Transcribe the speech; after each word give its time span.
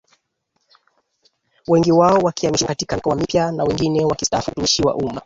Wengi 1.67 1.91
wao 1.91 2.17
wakihamishiwa 2.17 2.67
katika 2.67 2.95
mikoa 2.95 3.15
mipya 3.15 3.51
na 3.51 3.63
wengine 3.63 4.05
wakistaafu 4.05 4.51
utumishi 4.51 4.81
wa 4.81 4.95
umma 4.95 5.19